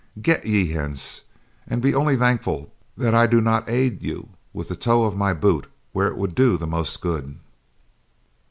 Get 0.19 0.47
ye 0.47 0.69
hence, 0.71 1.21
and 1.67 1.79
be 1.79 1.93
only 1.93 2.15
thankful 2.17 2.73
that 2.97 3.13
I 3.13 3.27
do 3.27 3.39
not 3.39 3.69
aid 3.69 4.01
you 4.01 4.29
with 4.51 4.69
the 4.69 4.75
toe 4.75 5.03
of 5.03 5.15
my 5.15 5.31
boot 5.31 5.67
where 5.93 6.07
it 6.07 6.17
would 6.17 6.33
do 6.33 6.57
the 6.57 6.65
most 6.65 7.01
good." 7.01 7.37